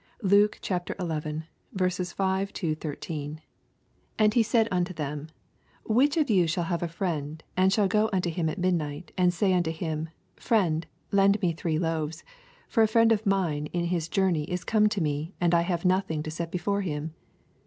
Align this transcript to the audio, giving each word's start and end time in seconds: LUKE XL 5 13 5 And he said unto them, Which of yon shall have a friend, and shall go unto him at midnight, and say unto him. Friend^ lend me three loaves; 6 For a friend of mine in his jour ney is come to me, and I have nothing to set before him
LUKE 0.23 0.59
XL 0.65 0.93
5 1.77 2.49
13 2.49 2.75
5 2.75 3.41
And 4.17 4.33
he 4.33 4.41
said 4.41 4.67
unto 4.71 4.95
them, 4.95 5.27
Which 5.83 6.17
of 6.17 6.27
yon 6.27 6.47
shall 6.47 6.63
have 6.63 6.81
a 6.81 6.87
friend, 6.87 7.43
and 7.55 7.71
shall 7.71 7.87
go 7.87 8.09
unto 8.11 8.31
him 8.31 8.49
at 8.49 8.57
midnight, 8.57 9.11
and 9.15 9.31
say 9.31 9.53
unto 9.53 9.69
him. 9.69 10.09
Friend^ 10.35 10.85
lend 11.11 11.39
me 11.43 11.53
three 11.53 11.77
loaves; 11.77 12.17
6 12.17 12.25
For 12.69 12.81
a 12.81 12.87
friend 12.87 13.11
of 13.11 13.27
mine 13.27 13.67
in 13.67 13.85
his 13.93 14.09
jour 14.09 14.31
ney 14.31 14.45
is 14.45 14.63
come 14.63 14.89
to 14.89 15.01
me, 15.03 15.35
and 15.39 15.53
I 15.53 15.61
have 15.61 15.85
nothing 15.85 16.23
to 16.23 16.31
set 16.31 16.49
before 16.51 16.81
him 16.81 17.13